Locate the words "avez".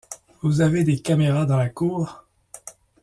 0.61-0.83